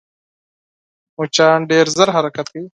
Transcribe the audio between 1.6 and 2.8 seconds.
ډېر ژر حرکت کوي